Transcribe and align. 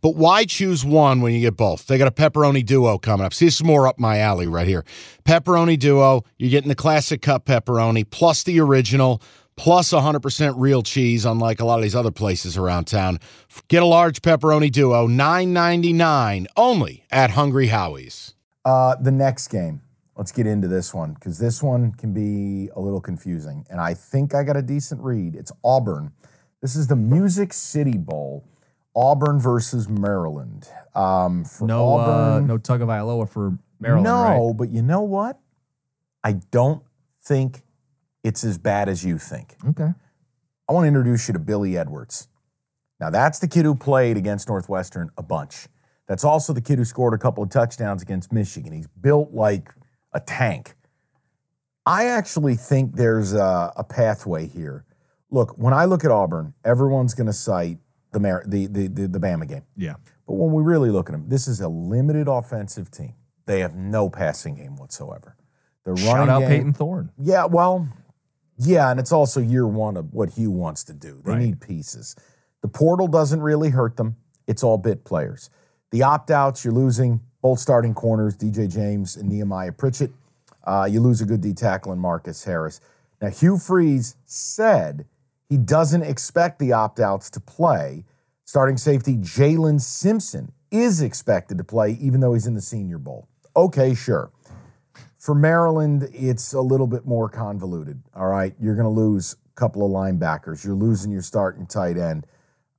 But 0.00 0.16
why 0.16 0.44
choose 0.44 0.84
one 0.84 1.20
when 1.20 1.34
you 1.34 1.40
get 1.40 1.56
both? 1.56 1.86
They 1.86 1.98
got 1.98 2.08
a 2.08 2.12
pepperoni 2.12 2.64
duo 2.64 2.98
coming 2.98 3.26
up. 3.26 3.34
See, 3.34 3.46
this 3.46 3.56
is 3.56 3.64
more 3.64 3.86
up 3.86 3.98
my 3.98 4.18
alley 4.18 4.46
right 4.46 4.66
here. 4.66 4.84
Pepperoni 5.24 5.78
duo, 5.78 6.24
you're 6.38 6.50
getting 6.50 6.68
the 6.68 6.74
classic 6.74 7.22
cup 7.22 7.46
pepperoni 7.46 8.08
plus 8.08 8.42
the 8.42 8.60
original 8.60 9.22
plus 9.56 9.92
100% 9.92 10.54
real 10.56 10.82
cheese, 10.82 11.24
unlike 11.24 11.60
a 11.60 11.64
lot 11.64 11.78
of 11.78 11.82
these 11.82 11.96
other 11.96 12.12
places 12.12 12.56
around 12.56 12.86
town. 12.86 13.18
Get 13.66 13.82
a 13.82 13.86
large 13.86 14.22
pepperoni 14.22 14.70
duo, 14.70 15.08
$9.99 15.08 16.46
only 16.56 17.04
at 17.10 17.30
Hungry 17.30 17.66
Howie's. 17.66 18.34
Uh, 18.64 18.94
the 18.96 19.10
next 19.10 19.48
game. 19.48 19.82
Let's 20.16 20.32
get 20.32 20.46
into 20.48 20.66
this 20.66 20.92
one 20.92 21.14
because 21.14 21.38
this 21.38 21.62
one 21.62 21.92
can 21.92 22.12
be 22.12 22.70
a 22.74 22.80
little 22.80 23.00
confusing. 23.00 23.64
And 23.70 23.80
I 23.80 23.94
think 23.94 24.34
I 24.34 24.42
got 24.42 24.56
a 24.56 24.62
decent 24.62 25.00
read. 25.00 25.36
It's 25.36 25.52
Auburn. 25.62 26.12
This 26.60 26.74
is 26.74 26.88
the 26.88 26.96
Music 26.96 27.52
City 27.52 27.96
Bowl. 27.96 28.44
Auburn 28.98 29.38
versus 29.38 29.88
Maryland. 29.88 30.68
Um, 30.92 31.44
for 31.44 31.68
No, 31.68 31.98
uh, 31.98 32.00
Auburn, 32.00 32.46
no 32.48 32.58
Tagovailoa 32.58 33.28
for 33.28 33.56
Maryland. 33.78 34.04
no, 34.04 34.48
right? 34.48 34.56
but 34.56 34.70
you 34.70 34.82
know 34.82 35.02
what? 35.02 35.38
I 36.24 36.32
don't 36.32 36.82
think 37.22 37.62
it's 38.24 38.42
as 38.42 38.58
bad 38.58 38.88
as 38.88 39.04
you 39.04 39.16
think. 39.16 39.54
Okay. 39.68 39.92
I 40.68 40.72
want 40.72 40.82
to 40.82 40.88
introduce 40.88 41.28
you 41.28 41.32
to 41.34 41.38
Billy 41.38 41.78
Edwards. 41.78 42.26
Now, 42.98 43.10
that's 43.10 43.38
the 43.38 43.46
kid 43.46 43.64
who 43.64 43.76
played 43.76 44.16
against 44.16 44.48
Northwestern 44.48 45.10
a 45.16 45.22
bunch. 45.22 45.68
That's 46.08 46.24
also 46.24 46.52
the 46.52 46.60
kid 46.60 46.78
who 46.78 46.84
scored 46.84 47.14
a 47.14 47.18
couple 47.18 47.44
of 47.44 47.50
touchdowns 47.50 48.02
against 48.02 48.32
Michigan. 48.32 48.72
He's 48.72 48.88
built 48.88 49.32
like 49.32 49.72
a 50.12 50.18
tank. 50.18 50.74
I 51.86 52.06
actually 52.06 52.56
think 52.56 52.96
there's 52.96 53.32
a, 53.32 53.72
a 53.76 53.84
pathway 53.84 54.48
here. 54.48 54.84
Look, 55.30 55.56
when 55.56 55.72
I 55.72 55.84
look 55.84 56.04
at 56.04 56.10
Auburn, 56.10 56.54
everyone's 56.64 57.14
going 57.14 57.28
to 57.28 57.32
cite 57.32 57.78
the, 58.12 58.20
Mar- 58.20 58.44
the, 58.46 58.66
the, 58.66 58.86
the, 58.88 59.08
the 59.08 59.18
Bama 59.20 59.46
game. 59.48 59.62
Yeah. 59.76 59.94
But 60.26 60.34
when 60.34 60.52
we 60.52 60.62
really 60.62 60.90
look 60.90 61.08
at 61.08 61.12
them, 61.12 61.28
this 61.28 61.48
is 61.48 61.60
a 61.60 61.68
limited 61.68 62.28
offensive 62.28 62.90
team. 62.90 63.14
They 63.46 63.60
have 63.60 63.74
no 63.74 64.10
passing 64.10 64.56
game 64.56 64.76
whatsoever. 64.76 65.36
The 65.84 65.92
running 65.92 66.04
Shout 66.06 66.28
out 66.28 66.40
game, 66.40 66.48
Payton 66.48 66.72
Thorne. 66.74 67.10
yeah, 67.18 67.46
well, 67.46 67.88
yeah, 68.58 68.90
and 68.90 69.00
it's 69.00 69.12
also 69.12 69.40
year 69.40 69.66
one 69.66 69.96
of 69.96 70.12
what 70.12 70.30
Hugh 70.30 70.50
wants 70.50 70.84
to 70.84 70.92
do. 70.92 71.20
They 71.24 71.32
Right. 71.32 71.40
need 71.40 71.60
pieces. 71.60 72.14
The 72.60 72.68
portal 72.68 73.06
doesn't 73.08 73.40
really 73.40 73.70
hurt 73.70 73.96
them. 73.96 74.16
It's 74.46 74.62
all 74.62 74.76
bit 74.78 75.04
players. 75.04 75.48
The 75.92 76.02
opt 76.02 76.30
outs, 76.30 76.64
you're 76.64 76.74
losing 76.74 77.20
both 77.40 77.58
starting 77.60 77.94
corners, 77.94 78.36
DJ 78.36 78.66
James 78.66 79.16
and 79.16 79.28
Nehemiah 79.30 79.72
Pritchett. 79.72 80.10
Uh, 80.64 80.86
you 80.90 81.00
lose 81.00 81.20
a 81.22 81.24
good 81.24 81.40
D 81.40 81.54
tackle 81.54 81.92
in 81.92 81.98
Marcus 81.98 82.44
Harris. 82.44 82.80
Now, 83.22 83.28
Hugh 83.30 83.56
Freeze 83.58 84.16
said 84.26 85.06
he 85.48 85.56
doesn't 85.56 86.02
expect 86.02 86.58
the 86.58 86.72
opt 86.72 87.00
outs 87.00 87.30
to 87.30 87.40
play. 87.40 88.04
Starting 88.44 88.76
safety 88.76 89.16
Jaylin 89.16 89.80
Simpson 89.80 90.52
is 90.70 91.00
expected 91.00 91.58
to 91.58 91.64
play, 91.64 91.92
even 92.00 92.20
though 92.20 92.34
he's 92.34 92.46
in 92.46 92.54
the 92.54 92.60
Senior 92.60 92.98
Bowl. 92.98 93.28
Okay, 93.56 93.94
sure. 93.94 94.30
For 95.18 95.34
Maryland, 95.34 96.08
it's 96.12 96.52
a 96.52 96.60
little 96.60 96.86
bit 96.86 97.04
more 97.04 97.28
convoluted. 97.28 98.02
All 98.14 98.28
right. 98.28 98.54
You're 98.60 98.74
going 98.74 98.84
to 98.84 98.90
lose 98.90 99.34
a 99.34 99.54
couple 99.60 99.84
of 99.84 99.90
linebackers. 99.90 100.64
You're 100.64 100.74
losing 100.74 101.10
your 101.10 101.22
starting 101.22 101.66
tight 101.66 101.96
end. 101.98 102.26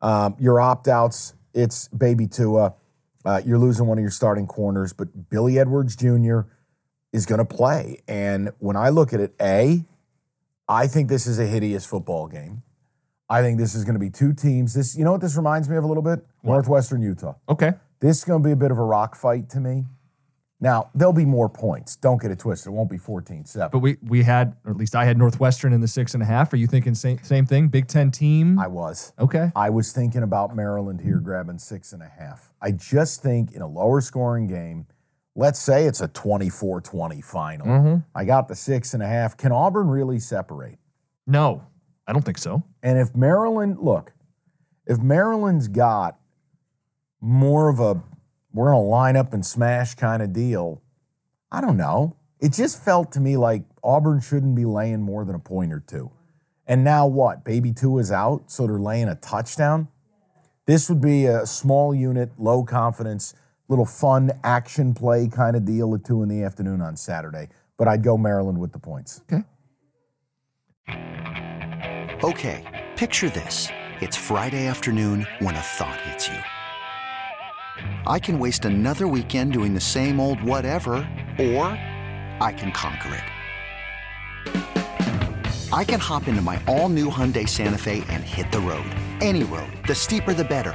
Um, 0.00 0.36
your 0.38 0.60
opt 0.60 0.86
outs, 0.86 1.34
it's 1.52 1.88
Baby 1.88 2.28
Tua. 2.28 2.74
Uh, 3.24 3.42
you're 3.44 3.58
losing 3.58 3.86
one 3.86 3.98
of 3.98 4.02
your 4.02 4.12
starting 4.12 4.46
corners, 4.46 4.92
but 4.92 5.28
Billy 5.28 5.58
Edwards 5.58 5.96
Jr. 5.96 6.40
is 7.12 7.26
going 7.26 7.40
to 7.40 7.44
play. 7.44 7.98
And 8.06 8.52
when 8.60 8.76
I 8.76 8.90
look 8.90 9.12
at 9.12 9.20
it, 9.20 9.34
A, 9.40 9.84
I 10.68 10.86
think 10.86 11.08
this 11.08 11.26
is 11.26 11.38
a 11.38 11.46
hideous 11.46 11.86
football 11.86 12.28
game. 12.28 12.62
I 13.30 13.42
think 13.42 13.58
this 13.58 13.74
is 13.74 13.84
going 13.84 13.94
to 13.94 14.00
be 14.00 14.10
two 14.10 14.32
teams. 14.32 14.74
This, 14.74 14.96
you 14.96 15.04
know 15.04 15.12
what 15.12 15.20
this 15.20 15.36
reminds 15.36 15.68
me 15.68 15.76
of 15.76 15.84
a 15.84 15.86
little 15.86 16.02
bit? 16.02 16.20
Northwestern 16.42 17.02
Utah. 17.02 17.34
Okay. 17.48 17.72
This 18.00 18.18
is 18.18 18.24
going 18.24 18.42
to 18.42 18.46
be 18.46 18.52
a 18.52 18.56
bit 18.56 18.70
of 18.70 18.78
a 18.78 18.82
rock 18.82 19.14
fight 19.14 19.48
to 19.50 19.60
me. 19.60 19.84
Now, 20.60 20.90
there'll 20.94 21.12
be 21.12 21.24
more 21.24 21.48
points. 21.48 21.94
Don't 21.94 22.20
get 22.20 22.30
it 22.32 22.38
twisted. 22.40 22.72
It 22.72 22.74
won't 22.74 22.90
be 22.90 22.98
14 22.98 23.44
7. 23.44 23.68
But 23.70 23.78
we 23.78 23.96
we 24.02 24.24
had, 24.24 24.56
or 24.64 24.72
at 24.72 24.76
least 24.76 24.96
I 24.96 25.04
had 25.04 25.16
Northwestern 25.16 25.72
in 25.72 25.80
the 25.80 25.86
six 25.86 26.14
and 26.14 26.22
a 26.22 26.26
half. 26.26 26.52
Are 26.52 26.56
you 26.56 26.66
thinking 26.66 26.96
same, 26.96 27.22
same 27.22 27.46
thing? 27.46 27.68
Big 27.68 27.86
Ten 27.86 28.10
team? 28.10 28.58
I 28.58 28.66
was. 28.66 29.12
okay. 29.20 29.52
I 29.54 29.70
was 29.70 29.92
thinking 29.92 30.24
about 30.24 30.56
Maryland 30.56 31.00
here 31.00 31.18
grabbing 31.20 31.58
six 31.58 31.92
and 31.92 32.02
a 32.02 32.08
half. 32.08 32.52
I 32.60 32.72
just 32.72 33.22
think 33.22 33.52
in 33.52 33.62
a 33.62 33.68
lower 33.68 34.00
scoring 34.00 34.48
game, 34.48 34.86
let's 35.38 35.60
say 35.60 35.86
it's 35.86 36.00
a 36.00 36.08
24 36.08 36.80
20 36.80 37.20
final. 37.22 37.66
Mm-hmm. 37.66 37.96
I 38.14 38.24
got 38.24 38.48
the 38.48 38.56
six 38.56 38.92
and 38.92 39.02
a 39.02 39.06
half. 39.06 39.36
Can 39.36 39.52
Auburn 39.52 39.86
really 39.88 40.18
separate? 40.18 40.78
No, 41.26 41.62
I 42.06 42.12
don't 42.12 42.24
think 42.24 42.38
so. 42.38 42.64
And 42.82 42.98
if 42.98 43.14
Maryland, 43.14 43.78
look, 43.80 44.12
if 44.86 44.98
Maryland's 44.98 45.68
got 45.68 46.18
more 47.20 47.68
of 47.68 47.78
a 47.78 48.02
we're 48.52 48.72
going 48.72 48.82
to 48.82 48.88
line 48.88 49.16
up 49.16 49.32
and 49.32 49.46
smash 49.46 49.94
kind 49.94 50.22
of 50.22 50.32
deal, 50.32 50.82
I 51.52 51.60
don't 51.60 51.76
know. 51.76 52.16
It 52.40 52.52
just 52.52 52.82
felt 52.82 53.12
to 53.12 53.20
me 53.20 53.36
like 53.36 53.62
Auburn 53.84 54.20
shouldn't 54.20 54.56
be 54.56 54.64
laying 54.64 55.02
more 55.02 55.24
than 55.24 55.36
a 55.36 55.40
point 55.40 55.72
or 55.72 55.80
two. 55.80 56.10
And 56.66 56.82
now 56.82 57.06
what? 57.06 57.44
Baby 57.44 57.72
Tua 57.72 58.00
is 58.00 58.10
out, 58.10 58.50
so 58.50 58.66
they're 58.66 58.78
laying 58.78 59.08
a 59.08 59.14
touchdown. 59.14 59.88
This 60.66 60.88
would 60.88 61.00
be 61.00 61.26
a 61.26 61.46
small 61.46 61.94
unit, 61.94 62.32
low 62.38 62.64
confidence, 62.64 63.34
little 63.68 63.86
fun 63.86 64.32
action 64.44 64.94
play 64.94 65.28
kind 65.28 65.56
of 65.56 65.64
deal 65.64 65.94
at 65.94 66.04
two 66.04 66.22
in 66.22 66.28
the 66.28 66.42
afternoon 66.42 66.80
on 66.80 66.96
Saturday. 66.96 67.48
But 67.76 67.88
I'd 67.88 68.02
go 68.02 68.16
Maryland 68.18 68.58
with 68.58 68.72
the 68.72 68.78
points. 68.78 69.22
Okay. 69.30 69.44
Okay, 72.24 72.88
picture 72.96 73.30
this. 73.30 73.68
It's 74.00 74.16
Friday 74.16 74.66
afternoon 74.66 75.26
when 75.38 75.54
a 75.54 75.60
thought 75.60 76.00
hits 76.00 76.28
you. 76.28 76.38
I 78.06 78.18
can 78.18 78.38
waste 78.40 78.64
another 78.64 79.06
weekend 79.06 79.52
doing 79.52 79.74
the 79.74 79.80
same 79.80 80.18
old 80.18 80.42
whatever, 80.42 80.94
or 81.38 81.66
I 82.40 82.52
can 82.56 82.72
conquer 82.72 83.14
it. 83.14 83.24
I 85.72 85.84
can 85.84 86.00
hop 86.00 86.26
into 86.28 86.40
my 86.40 86.60
all 86.66 86.88
new 86.88 87.10
Hyundai 87.10 87.48
Santa 87.48 87.78
Fe 87.78 88.02
and 88.08 88.24
hit 88.24 88.50
the 88.50 88.58
road. 88.60 88.90
Any 89.20 89.44
road. 89.44 89.70
The 89.86 89.94
steeper, 89.94 90.32
the 90.34 90.44
better. 90.44 90.74